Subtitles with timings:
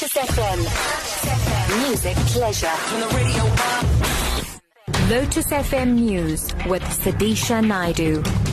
[0.00, 1.88] Lotus FM.
[1.88, 2.66] Music pleasure.
[2.68, 3.44] From the radio
[5.14, 8.49] Lotus FM News with Sudisha Naidu.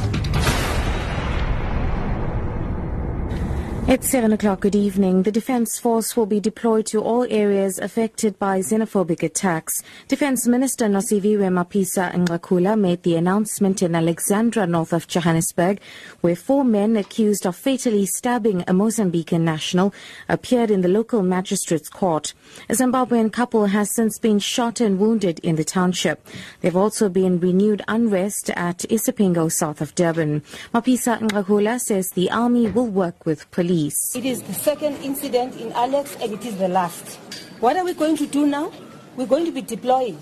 [3.90, 4.60] It's 7 o'clock.
[4.60, 5.24] Good evening.
[5.24, 9.82] The Defence Force will be deployed to all areas affected by xenophobic attacks.
[10.10, 15.80] Defence Minister Nosiviwe Mapisa Nqakula made the announcement in Alexandra, north of Johannesburg,
[16.20, 19.94] where four men accused of fatally stabbing a Mozambican national
[20.28, 22.34] appeared in the local magistrate's court.
[22.68, 26.28] A Zimbabwean couple has since been shot and wounded in the township.
[26.60, 30.42] There have also been renewed unrest at Isipingo, south of Durban.
[30.74, 33.77] Mapisa Nqakula says the army will work with police.
[34.16, 37.18] It is the second incident in Alex and it is the last.
[37.60, 38.72] What are we going to do now?
[39.16, 40.18] We're going to be deploying.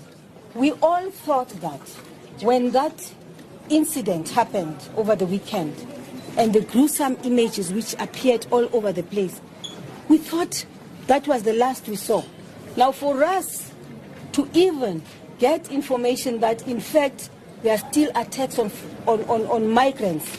[0.54, 1.80] We all thought that
[2.42, 3.12] when that
[3.70, 5.74] incident happened over the weekend
[6.36, 9.40] and the gruesome images which appeared all over the place,
[10.08, 10.66] we thought
[11.06, 12.22] that was the last we saw.
[12.76, 13.72] Now, for us
[14.32, 15.02] to even
[15.38, 17.30] get information that in fact
[17.62, 18.70] there are still attacks on,
[19.06, 20.38] on, on, on migrants,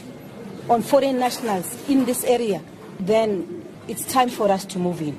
[0.69, 2.61] on foreign nationals in this area,
[2.99, 5.17] then it's time for us to move in.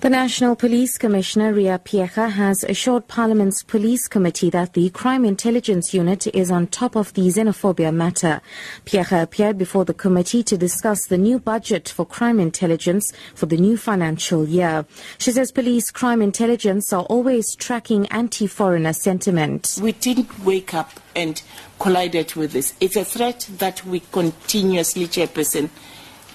[0.00, 5.92] The National Police Commissioner Ria Phiyega has assured Parliament's Police Committee that the Crime Intelligence
[5.92, 8.40] Unit is on top of the xenophobia matter.
[8.86, 13.56] Phiyega appeared before the committee to discuss the new budget for crime intelligence for the
[13.56, 14.86] new financial year.
[15.18, 19.80] She says police crime intelligence are always tracking anti-foreigner sentiment.
[19.82, 21.42] We didn't wake up and
[21.80, 22.72] collided with this.
[22.80, 25.70] It's a threat that we continuously, Chairperson,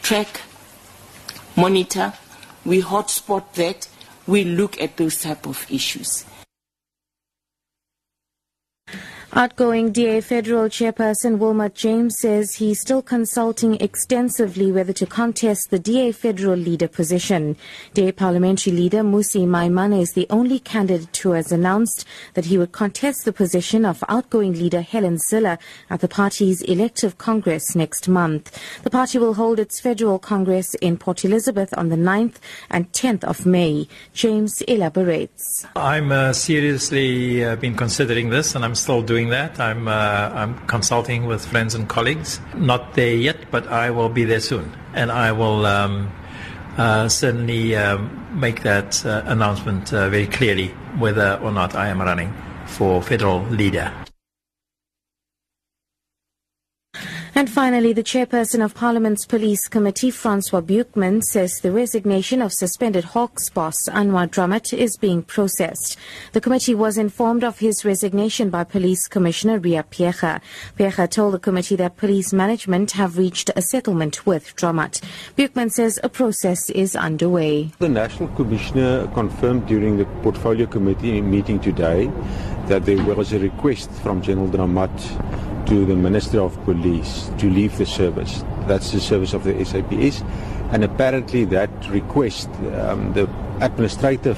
[0.01, 0.41] track,
[1.55, 2.11] monitor,
[2.65, 3.87] we hotspot that,
[4.27, 6.25] we look at those type of issues.
[9.35, 15.79] Outgoing DA Federal Chairperson Wilmot James says he's still consulting extensively whether to contest the
[15.79, 17.57] DA Federal Leader position.
[17.95, 22.73] DA Parliamentary Leader Mmusi Maimane is the only candidate who has announced that he would
[22.73, 25.57] contest the position of outgoing leader Helen Zille
[25.89, 28.55] at the party's elective congress next month.
[28.83, 32.35] The party will hold its federal congress in Port Elizabeth on the 9th
[32.69, 33.87] and 10th of May.
[34.13, 35.65] James elaborates.
[35.75, 39.59] I'm uh, seriously uh, been considering this and I'm still doing that.
[39.59, 42.39] I'm, uh, I'm consulting with friends and colleagues.
[42.55, 44.71] Not there yet, but I will be there soon.
[44.93, 46.11] And I will um,
[46.77, 52.01] uh, certainly um, make that uh, announcement uh, very clearly whether or not I am
[52.01, 52.33] running
[52.65, 53.91] for federal leader.
[57.35, 63.03] And finally, the chairperson of Parliament's Police Committee, Francois Beukman, says the resignation of suspended
[63.03, 65.97] Hawks boss Anwa Dramat is being processed.
[66.33, 70.41] The committee was informed of his resignation by Police Commissioner Ria Phiyega.
[70.77, 75.01] Phiyega told the committee that police management have reached a settlement with Dramat.
[75.35, 77.71] Beukman says a process is underway.
[77.79, 82.11] The National Commissioner confirmed during the Portfolio Committee meeting today
[82.67, 87.77] that there was a request from General Dramat to the Minister of Police to leave
[87.77, 88.43] the service.
[88.67, 90.21] That's the service of the SAPS.
[90.71, 93.29] And apparently that request, um, the
[93.61, 94.37] administrative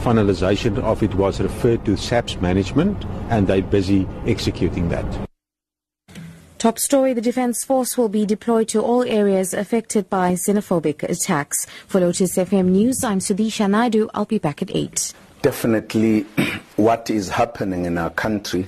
[0.00, 5.04] finalization of it was referred to SAPS management and they're busy executing that.
[6.58, 11.66] Top story, the Defence Force will be deployed to all areas affected by xenophobic attacks.
[11.86, 14.08] For Lotus FM News, I'm Sudisha Naidu.
[14.14, 15.12] I'll be back at 8.
[15.42, 16.22] Definitely
[16.76, 18.66] what is happening in our country